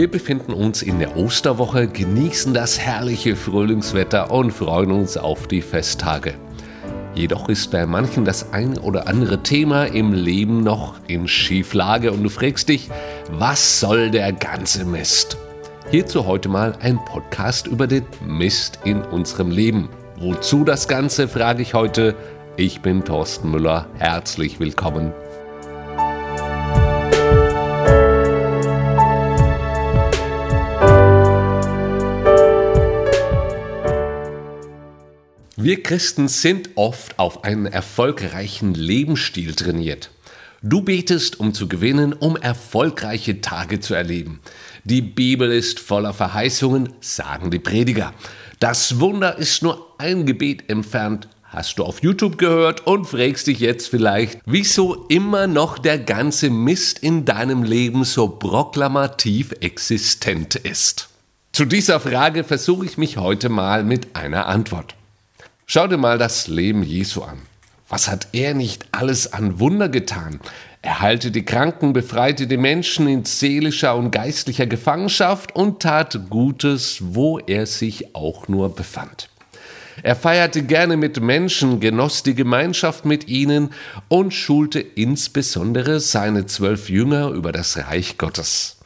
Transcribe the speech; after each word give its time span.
Wir 0.00 0.10
befinden 0.10 0.54
uns 0.54 0.80
in 0.80 0.98
der 0.98 1.18
Osterwoche, 1.18 1.86
genießen 1.86 2.54
das 2.54 2.78
herrliche 2.78 3.36
Frühlingswetter 3.36 4.30
und 4.30 4.50
freuen 4.50 4.92
uns 4.92 5.18
auf 5.18 5.46
die 5.46 5.60
Festtage. 5.60 6.36
Jedoch 7.14 7.50
ist 7.50 7.70
bei 7.70 7.84
manchen 7.84 8.24
das 8.24 8.54
ein 8.54 8.78
oder 8.78 9.08
andere 9.08 9.42
Thema 9.42 9.84
im 9.84 10.14
Leben 10.14 10.62
noch 10.62 10.94
in 11.06 11.28
Schieflage 11.28 12.12
und 12.12 12.22
du 12.22 12.30
fragst 12.30 12.70
dich, 12.70 12.88
was 13.30 13.78
soll 13.78 14.10
der 14.10 14.32
ganze 14.32 14.86
Mist? 14.86 15.36
Hierzu 15.90 16.24
heute 16.24 16.48
mal 16.48 16.78
ein 16.80 16.98
Podcast 17.04 17.66
über 17.66 17.86
den 17.86 18.06
Mist 18.26 18.78
in 18.84 19.02
unserem 19.02 19.50
Leben. 19.50 19.90
Wozu 20.18 20.64
das 20.64 20.88
Ganze, 20.88 21.28
frage 21.28 21.60
ich 21.60 21.74
heute. 21.74 22.14
Ich 22.56 22.80
bin 22.80 23.04
Thorsten 23.04 23.50
Müller. 23.50 23.86
Herzlich 23.98 24.60
willkommen 24.60 25.12
Wir 35.62 35.82
Christen 35.82 36.28
sind 36.28 36.70
oft 36.76 37.18
auf 37.18 37.44
einen 37.44 37.66
erfolgreichen 37.66 38.72
Lebensstil 38.72 39.54
trainiert. 39.54 40.10
Du 40.62 40.80
betest, 40.80 41.38
um 41.38 41.52
zu 41.52 41.68
gewinnen, 41.68 42.14
um 42.14 42.34
erfolgreiche 42.36 43.42
Tage 43.42 43.78
zu 43.78 43.92
erleben. 43.92 44.40
Die 44.84 45.02
Bibel 45.02 45.52
ist 45.52 45.78
voller 45.78 46.14
Verheißungen, 46.14 46.94
sagen 47.00 47.50
die 47.50 47.58
Prediger. 47.58 48.14
Das 48.58 49.00
Wunder 49.00 49.36
ist 49.36 49.62
nur 49.62 49.96
ein 49.98 50.24
Gebet 50.24 50.70
entfernt, 50.70 51.28
hast 51.44 51.78
du 51.78 51.84
auf 51.84 52.02
YouTube 52.02 52.38
gehört 52.38 52.86
und 52.86 53.04
fragst 53.04 53.46
dich 53.46 53.58
jetzt 53.58 53.88
vielleicht, 53.88 54.40
wieso 54.46 55.04
immer 55.08 55.46
noch 55.46 55.76
der 55.78 55.98
ganze 55.98 56.48
Mist 56.48 57.00
in 57.00 57.26
deinem 57.26 57.64
Leben 57.64 58.04
so 58.04 58.28
proklamativ 58.28 59.52
existent 59.60 60.54
ist. 60.54 61.10
Zu 61.52 61.66
dieser 61.66 62.00
Frage 62.00 62.44
versuche 62.44 62.86
ich 62.86 62.96
mich 62.96 63.18
heute 63.18 63.50
mal 63.50 63.84
mit 63.84 64.16
einer 64.16 64.46
Antwort. 64.46 64.94
Schau 65.72 65.86
dir 65.86 65.98
mal 65.98 66.18
das 66.18 66.48
Leben 66.48 66.82
Jesu 66.82 67.22
an. 67.22 67.42
Was 67.88 68.08
hat 68.08 68.26
er 68.32 68.54
nicht 68.54 68.86
alles 68.90 69.32
an 69.32 69.60
Wunder 69.60 69.88
getan? 69.88 70.40
Er 70.82 70.98
heilte 70.98 71.30
die 71.30 71.44
Kranken, 71.44 71.92
befreite 71.92 72.48
die 72.48 72.56
Menschen 72.56 73.06
in 73.06 73.24
seelischer 73.24 73.94
und 73.94 74.10
geistlicher 74.10 74.66
Gefangenschaft 74.66 75.54
und 75.54 75.80
tat 75.80 76.28
Gutes, 76.28 76.98
wo 77.00 77.38
er 77.38 77.66
sich 77.66 78.16
auch 78.16 78.48
nur 78.48 78.74
befand. 78.74 79.30
Er 80.02 80.16
feierte 80.16 80.64
gerne 80.64 80.96
mit 80.96 81.20
Menschen, 81.20 81.78
genoss 81.78 82.24
die 82.24 82.34
Gemeinschaft 82.34 83.04
mit 83.04 83.28
ihnen 83.28 83.70
und 84.08 84.34
schulte 84.34 84.80
insbesondere 84.80 86.00
seine 86.00 86.46
zwölf 86.46 86.90
Jünger 86.90 87.28
über 87.28 87.52
das 87.52 87.78
Reich 87.78 88.18
Gottes. 88.18 88.79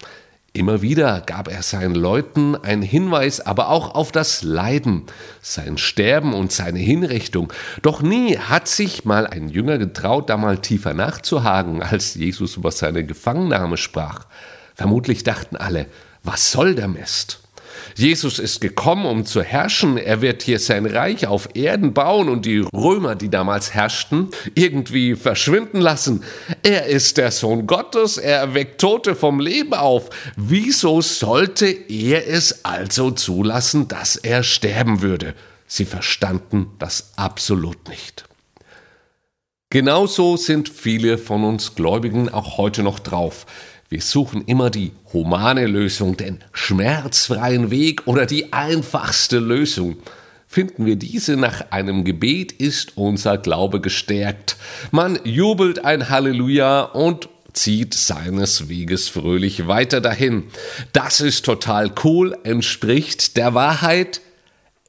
Immer 0.56 0.82
wieder 0.82 1.20
gab 1.20 1.48
er 1.48 1.62
seinen 1.62 1.96
Leuten 1.96 2.54
einen 2.54 2.82
Hinweis 2.82 3.40
aber 3.40 3.70
auch 3.70 3.96
auf 3.96 4.12
das 4.12 4.44
Leiden, 4.44 5.02
sein 5.42 5.78
Sterben 5.78 6.32
und 6.32 6.52
seine 6.52 6.78
Hinrichtung. 6.78 7.52
Doch 7.82 8.02
nie 8.02 8.38
hat 8.38 8.68
sich 8.68 9.04
mal 9.04 9.26
ein 9.26 9.48
Jünger 9.48 9.78
getraut, 9.78 10.30
da 10.30 10.36
mal 10.36 10.58
tiefer 10.58 10.94
nachzuhaken, 10.94 11.82
als 11.82 12.14
Jesus 12.14 12.56
über 12.56 12.70
seine 12.70 13.04
Gefangennahme 13.04 13.76
sprach. 13.76 14.26
Vermutlich 14.76 15.24
dachten 15.24 15.56
alle, 15.56 15.86
was 16.22 16.52
soll 16.52 16.76
der 16.76 16.86
Mist? 16.86 17.40
Jesus 17.96 18.38
ist 18.38 18.60
gekommen, 18.60 19.06
um 19.06 19.24
zu 19.24 19.42
herrschen. 19.42 19.96
Er 19.96 20.20
wird 20.20 20.42
hier 20.42 20.58
sein 20.58 20.86
Reich 20.86 21.26
auf 21.26 21.48
Erden 21.54 21.94
bauen 21.94 22.28
und 22.28 22.46
die 22.46 22.64
Römer, 22.74 23.14
die 23.14 23.30
damals 23.30 23.74
herrschten, 23.74 24.28
irgendwie 24.54 25.14
verschwinden 25.14 25.80
lassen. 25.80 26.24
Er 26.62 26.86
ist 26.86 27.16
der 27.16 27.30
Sohn 27.30 27.66
Gottes. 27.66 28.16
Er 28.16 28.38
erweckt 28.38 28.80
Tote 28.80 29.14
vom 29.14 29.40
Leben 29.40 29.74
auf. 29.74 30.10
Wieso 30.36 31.00
sollte 31.00 31.66
er 31.66 32.28
es 32.28 32.64
also 32.64 33.10
zulassen, 33.10 33.88
dass 33.88 34.16
er 34.16 34.42
sterben 34.42 35.02
würde? 35.02 35.34
Sie 35.66 35.84
verstanden 35.84 36.70
das 36.78 37.12
absolut 37.16 37.88
nicht. 37.88 38.24
Genauso 39.74 40.36
sind 40.36 40.68
viele 40.68 41.18
von 41.18 41.42
uns 41.42 41.74
Gläubigen 41.74 42.28
auch 42.28 42.58
heute 42.58 42.84
noch 42.84 43.00
drauf. 43.00 43.44
Wir 43.94 44.02
suchen 44.02 44.42
immer 44.46 44.70
die 44.70 44.90
humane 45.12 45.68
Lösung, 45.68 46.16
den 46.16 46.42
schmerzfreien 46.52 47.70
Weg 47.70 48.08
oder 48.08 48.26
die 48.26 48.52
einfachste 48.52 49.38
Lösung. 49.38 49.98
Finden 50.48 50.84
wir 50.84 50.96
diese 50.96 51.36
nach 51.36 51.70
einem 51.70 52.02
Gebet, 52.02 52.50
ist 52.50 52.96
unser 52.96 53.38
Glaube 53.38 53.80
gestärkt. 53.80 54.56
Man 54.90 55.20
jubelt 55.22 55.84
ein 55.84 56.08
Halleluja 56.10 56.80
und 56.80 57.28
zieht 57.52 57.94
seines 57.94 58.68
Weges 58.68 59.08
fröhlich 59.08 59.68
weiter 59.68 60.00
dahin. 60.00 60.48
Das 60.92 61.20
ist 61.20 61.44
total 61.44 61.92
cool, 62.02 62.36
entspricht 62.42 63.36
der 63.36 63.54
Wahrheit, 63.54 64.22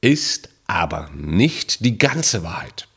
ist 0.00 0.48
aber 0.66 1.10
nicht 1.14 1.84
die 1.84 1.96
ganze 1.96 2.42
Wahrheit. 2.42 2.88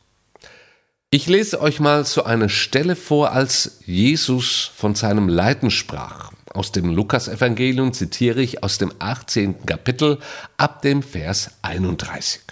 Ich 1.12 1.26
lese 1.26 1.60
euch 1.60 1.80
mal 1.80 2.04
so 2.04 2.22
eine 2.22 2.48
Stelle 2.48 2.94
vor, 2.94 3.32
als 3.32 3.80
Jesus 3.84 4.70
von 4.76 4.94
seinem 4.94 5.28
Leiden 5.28 5.72
sprach. 5.72 6.30
Aus 6.54 6.70
dem 6.70 6.94
Lukasevangelium 6.94 7.92
zitiere 7.92 8.40
ich 8.40 8.62
aus 8.62 8.78
dem 8.78 8.92
18. 9.00 9.66
Kapitel 9.66 10.20
ab 10.56 10.82
dem 10.82 11.02
Vers 11.02 11.50
31. 11.62 12.42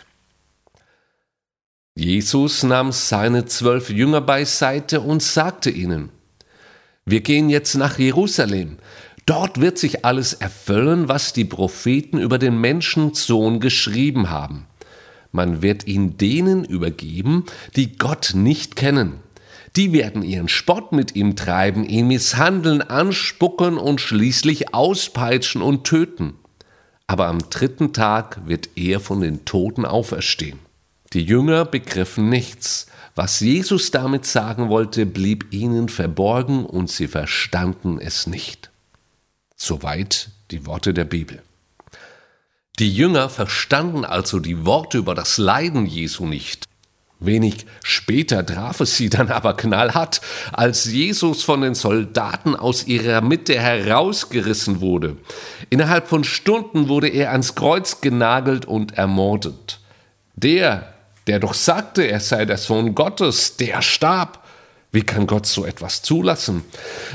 Jesus 1.95 2.65
nahm 2.65 2.91
seine 2.91 3.45
zwölf 3.45 3.91
Jünger 3.91 4.23
beiseite 4.23 5.03
und 5.03 5.23
sagte 5.23 5.71
ihnen, 5.71 6.11
wir 7.05 7.21
gehen 7.21 7.51
jetzt 7.51 7.77
nach 7.77 7.97
Jerusalem. 7.97 8.79
Dort 9.25 9.61
wird 9.61 9.79
sich 9.79 10.05
alles 10.05 10.33
erfüllen, 10.33 11.09
was 11.09 11.33
die 11.33 11.45
Propheten 11.45 12.19
über 12.19 12.39
den 12.39 12.61
Menschensohn 12.61 13.61
geschrieben 13.61 14.31
haben. 14.31 14.67
Man 15.33 15.63
wird 15.63 15.87
ihn 15.87 16.17
denen 16.17 16.65
übergeben, 16.65 17.45
die 17.77 17.97
Gott 17.97 18.33
nicht 18.35 18.77
kennen. 18.77 19.21
Die 19.77 19.93
werden 19.93 20.23
ihren 20.23 20.49
Spott 20.49 20.93
mit 20.93 21.15
ihm 21.15 21.37
treiben, 21.37 21.85
ihn 21.85 22.09
misshandeln, 22.09 22.81
anspucken 22.81 23.77
und 23.77 24.01
schließlich 24.01 24.75
auspeitschen 24.75 25.63
und 25.63 25.85
töten. 25.85 26.35
Aber 27.07 27.27
am 27.27 27.39
dritten 27.51 27.93
Tag 27.93 28.47
wird 28.47 28.71
er 28.77 29.01
von 29.01 29.21
den 29.21 29.45
Toten 29.45 29.85
auferstehen. 29.85 30.59
Die 31.13 31.23
Jünger 31.23 31.65
begriffen 31.65 32.29
nichts. 32.29 32.87
Was 33.15 33.41
Jesus 33.41 33.91
damit 33.91 34.27
sagen 34.27 34.69
wollte, 34.69 35.07
blieb 35.07 35.53
ihnen 35.53 35.89
verborgen 35.89 36.65
und 36.67 36.91
sie 36.91 37.09
verstanden 37.09 37.99
es 38.01 38.27
nicht. 38.27 38.71
Soweit 39.57 40.31
die 40.51 40.67
Worte 40.67 40.95
der 40.95 41.05
Bibel. 41.05 41.43
Die 42.79 42.95
Jünger 42.95 43.29
verstanden 43.29 44.05
also 44.05 44.39
die 44.39 44.65
Worte 44.65 44.99
über 44.99 45.17
das 45.17 45.37
Leiden 45.37 45.87
Jesu 45.87 46.27
nicht. 46.27 46.65
Wenig 47.19 47.67
später 47.83 48.47
traf 48.47 48.79
es 48.79 48.97
sie 48.97 49.09
dann 49.09 49.31
aber 49.31 49.57
knallhart, 49.57 50.21
als 50.53 50.85
Jesus 50.85 51.43
von 51.43 51.63
den 51.63 51.75
Soldaten 51.75 52.55
aus 52.55 52.87
ihrer 52.87 53.21
Mitte 53.21 53.59
herausgerissen 53.59 54.81
wurde. 54.81 55.17
Innerhalb 55.71 56.07
von 56.07 56.23
Stunden 56.23 56.89
wurde 56.89 57.09
er 57.09 57.33
ans 57.33 57.57
Kreuz 57.57 58.01
genagelt 58.01 58.67
und 58.67 58.97
ermordet. 58.97 59.81
Der, 60.37 60.95
der 61.27 61.41
doch 61.41 61.55
sagte, 61.55 62.05
er 62.05 62.21
sei 62.21 62.45
der 62.45 62.59
Sohn 62.59 62.95
Gottes, 62.95 63.57
der 63.57 63.83
starb. 63.83 64.45
Wie 64.91 65.03
kann 65.03 65.27
Gott 65.27 65.47
so 65.47 65.67
etwas 65.67 66.01
zulassen? 66.03 66.65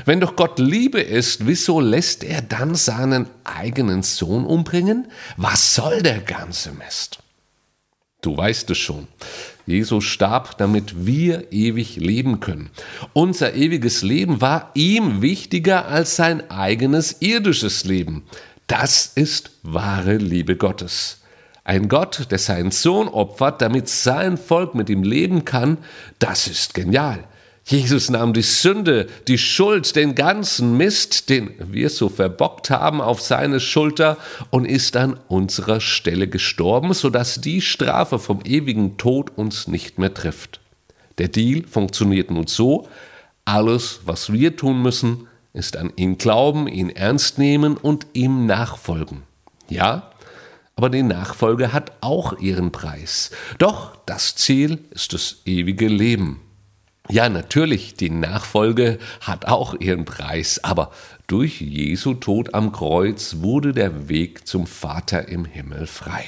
Wenn 0.06 0.20
doch 0.20 0.36
Gott 0.36 0.60
Liebe 0.60 1.02
ist, 1.02 1.48
wieso 1.48 1.80
lässt 1.80 2.24
er 2.24 2.42
dann 2.42 2.76
seinen 2.76 3.28
eigenen 3.44 4.04
Sohn 4.04 4.46
umbringen? 4.46 5.08
Was 5.38 5.74
soll 5.74 6.04
der 6.04 6.20
ganze 6.20 6.72
Mist? 6.72 7.20
Du 8.22 8.38
weißt 8.38 8.70
es 8.70 8.78
schon. 8.78 9.08
Jesus 9.66 10.04
starb, 10.04 10.58
damit 10.58 11.06
wir 11.06 11.52
ewig 11.52 11.96
leben 11.96 12.40
können. 12.40 12.70
Unser 13.14 13.54
ewiges 13.56 14.02
Leben 14.02 14.40
war 14.40 14.72
ihm 14.76 15.22
wichtiger 15.22 15.88
als 15.88 16.16
sein 16.16 16.50
eigenes 16.52 17.18
irdisches 17.22 17.86
Leben. 17.86 18.24
Das 18.68 19.12
ist 19.16 19.52
wahre 19.64 20.18
Liebe 20.18 20.58
Gottes. 20.58 21.22
Ein 21.64 21.88
Gott, 21.88 22.28
der 22.30 22.40
seinen 22.40 22.72
Sohn 22.72 23.08
opfert, 23.08 23.62
damit 23.62 23.90
sein 23.90 24.38
Volk 24.38 24.76
mit 24.76 24.90
ihm 24.90 25.04
leben 25.04 25.44
kann, 25.46 25.78
das 26.20 26.48
ist 26.48 26.74
genial. 26.74 27.24
Jesus 27.66 28.10
nahm 28.10 28.34
die 28.34 28.42
Sünde, 28.42 29.08
die 29.28 29.38
Schuld, 29.38 29.96
den 29.96 30.16
ganzen 30.16 30.76
Mist, 30.76 31.30
den 31.30 31.54
wir 31.60 31.90
so 31.90 32.10
verbockt 32.10 32.70
haben, 32.70 33.00
auf 33.00 33.22
seine 33.22 33.62
Schulter 33.62 34.18
und 34.50 34.66
ist 34.66 34.98
an 34.98 35.18
unserer 35.30 35.80
Stelle 35.80 36.28
gestorben, 36.28 36.94
sodass 36.94 37.40
die 37.40 37.62
Strafe 37.62 38.20
vom 38.20 38.42
ewigen 38.44 38.98
Tod 38.98 39.32
uns 39.38 39.68
nicht 39.68 39.98
mehr 39.98 40.14
trifft. 40.14 40.60
Der 41.20 41.30
Deal 41.30 41.66
funktioniert 41.66 42.32
nun 42.32 42.48
so, 42.48 42.90
alles, 43.46 44.02
was 44.06 44.34
wir 44.34 44.58
tun 44.58 44.82
müssen, 44.82 45.28
ist 45.54 45.78
an 45.78 45.94
ihn 45.96 46.18
glauben, 46.18 46.68
ihn 46.68 46.90
ernst 46.90 47.38
nehmen 47.38 47.78
und 47.78 48.08
ihm 48.14 48.46
nachfolgen. 48.46 49.24
Ja, 49.70 50.12
aber 50.76 50.90
die 50.90 51.04
Nachfolge 51.04 51.72
hat 51.72 51.94
auch 52.02 52.40
ihren 52.40 52.72
Preis. 52.72 53.32
Doch 53.60 53.96
das 54.06 54.36
Ziel 54.36 54.80
ist 54.92 55.14
das 55.14 55.42
ewige 55.46 55.88
Leben. 55.88 56.42
Ja, 57.10 57.28
natürlich, 57.28 57.96
die 57.96 58.10
Nachfolge 58.10 58.98
hat 59.20 59.46
auch 59.46 59.74
ihren 59.80 60.06
Preis, 60.06 60.64
aber 60.64 60.92
durch 61.28 61.60
Jesu 61.60 62.14
Tod 62.14 62.54
am 62.54 62.72
Kreuz 62.72 63.38
wurde 63.40 63.74
der 63.74 64.08
Weg 64.08 64.48
zum 64.48 64.68
Vater 64.68 65.28
im 65.28 65.44
Himmel 65.44 65.86
frei. 65.86 66.24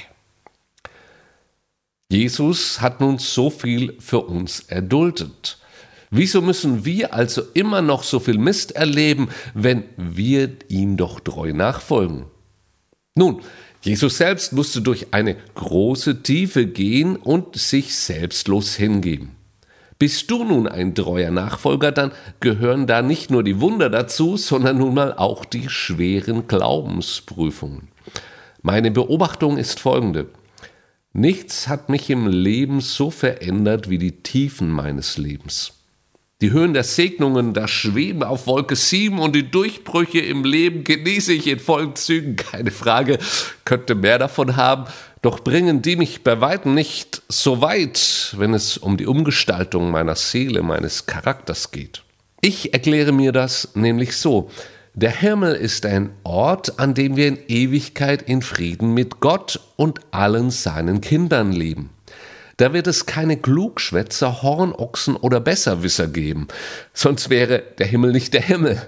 Jesus 2.10 2.80
hat 2.80 3.00
nun 3.00 3.18
so 3.18 3.50
viel 3.50 3.96
für 4.00 4.20
uns 4.20 4.60
erduldet. 4.60 5.58
Wieso 6.10 6.40
müssen 6.40 6.84
wir 6.84 7.14
also 7.14 7.42
immer 7.54 7.82
noch 7.82 8.04
so 8.04 8.20
viel 8.20 8.38
Mist 8.38 8.72
erleben, 8.72 9.28
wenn 9.54 9.84
wir 9.96 10.50
ihm 10.68 10.96
doch 10.96 11.20
treu 11.20 11.52
nachfolgen? 11.52 12.26
Nun, 13.16 13.40
Jesus 13.82 14.18
selbst 14.18 14.52
musste 14.52 14.82
durch 14.82 15.12
eine 15.12 15.36
große 15.54 16.22
Tiefe 16.22 16.66
gehen 16.66 17.16
und 17.16 17.56
sich 17.56 17.96
selbstlos 17.96 18.76
hingeben. 18.76 19.35
Bist 19.98 20.30
du 20.30 20.44
nun 20.44 20.68
ein 20.68 20.94
treuer 20.94 21.30
Nachfolger, 21.30 21.90
dann 21.90 22.12
gehören 22.40 22.86
da 22.86 23.00
nicht 23.00 23.30
nur 23.30 23.42
die 23.42 23.60
Wunder 23.60 23.88
dazu, 23.88 24.36
sondern 24.36 24.78
nun 24.78 24.94
mal 24.94 25.14
auch 25.14 25.46
die 25.46 25.70
schweren 25.70 26.46
Glaubensprüfungen. 26.46 27.88
Meine 28.60 28.90
Beobachtung 28.90 29.56
ist 29.56 29.80
folgende. 29.80 30.26
Nichts 31.14 31.66
hat 31.66 31.88
mich 31.88 32.10
im 32.10 32.26
Leben 32.26 32.82
so 32.82 33.10
verändert 33.10 33.88
wie 33.88 33.96
die 33.96 34.22
Tiefen 34.22 34.70
meines 34.70 35.16
Lebens. 35.16 35.72
Die 36.42 36.50
Höhen 36.50 36.74
der 36.74 36.84
Segnungen, 36.84 37.54
das 37.54 37.70
Schweben 37.70 38.22
auf 38.22 38.46
Wolke 38.46 38.76
7 38.76 39.18
und 39.18 39.34
die 39.34 39.50
Durchbrüche 39.50 40.18
im 40.18 40.44
Leben 40.44 40.84
genieße 40.84 41.32
ich 41.32 41.46
in 41.46 41.58
vollen 41.58 41.96
Zügen, 41.96 42.36
keine 42.36 42.70
Frage, 42.70 43.18
könnte 43.64 43.94
mehr 43.94 44.18
davon 44.18 44.56
haben, 44.56 44.84
doch 45.26 45.40
bringen 45.40 45.82
die 45.82 45.96
mich 45.96 46.22
bei 46.22 46.40
weitem 46.40 46.74
nicht 46.74 47.20
so 47.28 47.60
weit, 47.60 48.32
wenn 48.38 48.54
es 48.54 48.78
um 48.78 48.96
die 48.96 49.08
Umgestaltung 49.08 49.90
meiner 49.90 50.14
Seele, 50.14 50.62
meines 50.62 51.06
Charakters 51.06 51.72
geht. 51.72 52.04
Ich 52.42 52.72
erkläre 52.72 53.10
mir 53.10 53.32
das 53.32 53.70
nämlich 53.74 54.16
so, 54.16 54.52
der 54.94 55.10
Himmel 55.10 55.56
ist 55.56 55.84
ein 55.84 56.10
Ort, 56.22 56.78
an 56.78 56.94
dem 56.94 57.16
wir 57.16 57.26
in 57.26 57.38
Ewigkeit 57.48 58.22
in 58.22 58.40
Frieden 58.40 58.94
mit 58.94 59.18
Gott 59.18 59.58
und 59.74 59.98
allen 60.12 60.52
seinen 60.52 61.00
Kindern 61.00 61.50
leben. 61.50 61.90
Da 62.56 62.72
wird 62.72 62.86
es 62.86 63.06
keine 63.06 63.36
Klugschwätzer, 63.36 64.42
Hornochsen 64.42 65.16
oder 65.16 65.40
Besserwisser 65.40 66.06
geben, 66.06 66.46
sonst 66.94 67.30
wäre 67.30 67.64
der 67.78 67.88
Himmel 67.88 68.12
nicht 68.12 68.32
der 68.32 68.42
Himmel. 68.42 68.80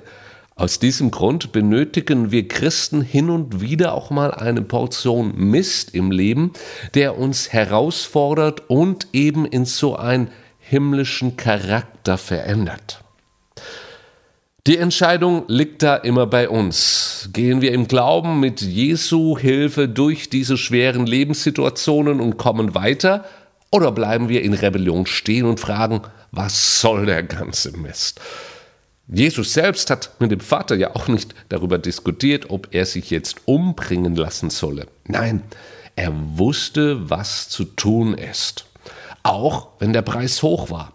Aus 0.58 0.80
diesem 0.80 1.12
Grund 1.12 1.52
benötigen 1.52 2.32
wir 2.32 2.48
Christen 2.48 3.00
hin 3.00 3.30
und 3.30 3.60
wieder 3.60 3.94
auch 3.94 4.10
mal 4.10 4.32
eine 4.32 4.60
Portion 4.60 5.32
Mist 5.36 5.94
im 5.94 6.10
Leben, 6.10 6.52
der 6.94 7.16
uns 7.16 7.52
herausfordert 7.52 8.68
und 8.68 9.06
eben 9.12 9.46
in 9.46 9.64
so 9.64 9.94
einen 9.94 10.32
himmlischen 10.58 11.36
Charakter 11.36 12.18
verändert. 12.18 13.04
Die 14.66 14.78
Entscheidung 14.78 15.44
liegt 15.46 15.84
da 15.84 15.94
immer 15.94 16.26
bei 16.26 16.48
uns. 16.48 17.30
Gehen 17.32 17.60
wir 17.60 17.70
im 17.70 17.86
Glauben 17.86 18.40
mit 18.40 18.60
Jesu 18.60 19.38
Hilfe 19.38 19.88
durch 19.88 20.28
diese 20.28 20.56
schweren 20.56 21.06
Lebenssituationen 21.06 22.20
und 22.20 22.36
kommen 22.36 22.74
weiter? 22.74 23.24
Oder 23.70 23.92
bleiben 23.92 24.28
wir 24.28 24.42
in 24.42 24.54
Rebellion 24.54 25.06
stehen 25.06 25.46
und 25.46 25.60
fragen, 25.60 26.00
was 26.32 26.80
soll 26.80 27.06
der 27.06 27.22
ganze 27.22 27.78
Mist? 27.78 28.20
Jesus 29.10 29.54
selbst 29.54 29.88
hat 29.90 30.20
mit 30.20 30.30
dem 30.30 30.40
Vater 30.40 30.76
ja 30.76 30.94
auch 30.94 31.08
nicht 31.08 31.34
darüber 31.48 31.78
diskutiert, 31.78 32.50
ob 32.50 32.68
er 32.72 32.84
sich 32.84 33.10
jetzt 33.10 33.38
umbringen 33.46 34.14
lassen 34.14 34.50
solle. 34.50 34.86
Nein, 35.06 35.42
er 35.96 36.12
wusste, 36.14 37.08
was 37.08 37.48
zu 37.48 37.64
tun 37.64 38.14
ist. 38.14 38.66
Auch 39.22 39.68
wenn 39.78 39.94
der 39.94 40.02
Preis 40.02 40.42
hoch 40.42 40.70
war. 40.70 40.92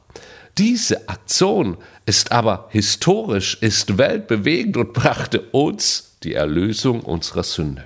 Diese 0.59 1.09
Aktion 1.09 1.77
ist 2.05 2.31
aber 2.31 2.67
historisch, 2.69 3.57
ist 3.61 3.97
weltbewegend 3.97 4.77
und 4.77 4.93
brachte 4.93 5.41
uns 5.51 6.17
die 6.21 6.35
Erlösung 6.35 7.01
unserer 7.01 7.43
Sünde. 7.43 7.85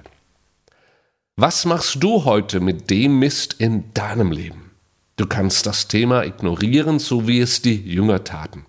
Was 1.37 1.65
machst 1.65 2.03
du 2.03 2.25
heute 2.25 2.59
mit 2.59 2.89
dem 2.89 3.19
Mist 3.19 3.55
in 3.59 3.93
deinem 3.93 4.31
Leben? 4.31 4.71
Du 5.15 5.25
kannst 5.25 5.65
das 5.65 5.87
Thema 5.87 6.23
ignorieren, 6.25 6.99
so 6.99 7.27
wie 7.27 7.39
es 7.39 7.61
die 7.61 7.81
Jünger 7.81 8.23
taten. 8.23 8.66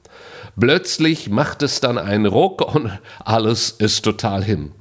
Plötzlich 0.59 1.31
macht 1.31 1.63
es 1.63 1.81
dann 1.81 1.99
einen 1.99 2.27
Ruck 2.27 2.75
und 2.75 2.91
alles 3.25 3.71
ist 3.71 4.03
total 4.03 4.43
hin. 4.43 4.73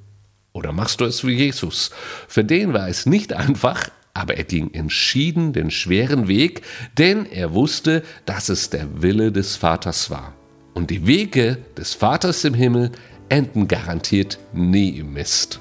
Oder 0.53 0.71
machst 0.71 1.01
du 1.01 1.05
es 1.05 1.25
wie 1.25 1.33
Jesus? 1.33 1.91
Für 2.27 2.43
den 2.43 2.73
war 2.73 2.87
es 2.87 3.05
nicht 3.05 3.33
einfach, 3.33 3.89
aber 4.13 4.37
er 4.37 4.43
ging 4.43 4.73
entschieden 4.73 5.53
den 5.53 5.69
schweren 5.69 6.27
Weg, 6.27 6.63
denn 6.97 7.27
er 7.27 7.53
wusste, 7.53 8.03
dass 8.25 8.49
es 8.49 8.71
der 8.71 9.03
Wille 9.03 9.31
des 9.31 9.55
Vaters 9.55 10.09
war. 10.09 10.33
Und 10.73 10.89
die 10.89 11.05
Wege 11.05 11.59
des 11.77 11.93
Vaters 11.93 12.43
im 12.43 12.55
Himmel 12.55 12.91
enden 13.29 13.67
garantiert 13.67 14.39
nie 14.53 14.89
im 14.89 15.13
Mist. 15.13 15.59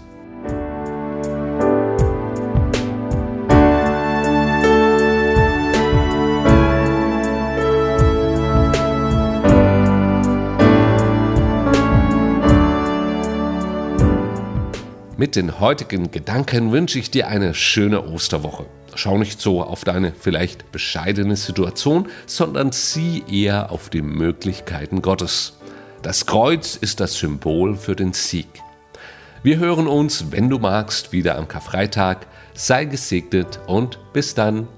Mit 15.18 15.34
den 15.34 15.60
heutigen 15.60 16.10
Gedanken 16.10 16.72
wünsche 16.72 16.98
ich 16.98 17.10
dir 17.10 17.28
eine 17.28 17.54
schöne 17.54 18.04
Osterwoche. 18.06 18.66
Schau 18.96 19.16
nicht 19.16 19.40
so 19.40 19.62
auf 19.62 19.82
deine 19.82 20.12
vielleicht 20.12 20.70
bescheidene 20.72 21.36
Situation, 21.36 22.08
sondern 22.26 22.70
sieh 22.70 23.24
eher 23.26 23.72
auf 23.72 23.88
die 23.88 24.02
Möglichkeiten 24.02 25.00
Gottes. 25.00 25.58
Das 26.02 26.26
Kreuz 26.26 26.76
ist 26.76 27.00
das 27.00 27.14
Symbol 27.14 27.76
für 27.76 27.96
den 27.96 28.12
Sieg. 28.12 28.46
Wir 29.42 29.56
hören 29.56 29.86
uns, 29.86 30.32
wenn 30.32 30.50
du 30.50 30.58
magst, 30.58 31.12
wieder 31.12 31.38
am 31.38 31.48
Karfreitag. 31.48 32.26
Sei 32.52 32.84
gesegnet 32.84 33.58
und 33.66 33.98
bis 34.12 34.34
dann. 34.34 34.68